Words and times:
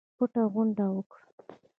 پټه 0.17 0.41
غونډه 0.53 0.85
وکړه. 0.95 1.23